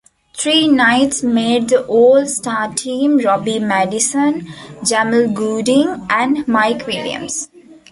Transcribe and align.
Three 0.35 0.67
Knights 0.67 1.21
made 1.21 1.69
the 1.69 1.83
all-star 1.85 2.73
team; 2.73 3.21
Bobby 3.21 3.59
Madison, 3.59 4.47
Jamal 4.83 5.27
Gooding, 5.27 6.07
and 6.09 6.47
Mike 6.47 6.87
Williams. 6.87 7.49